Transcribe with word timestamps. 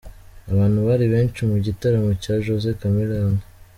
Abantu 0.51 0.77
bari 0.87 1.05
benshi 1.13 1.41
mu 1.49 1.57
gitaramo 1.65 2.11
cya 2.23 2.35
Jose 2.45 2.69
Chameleone. 2.79 3.41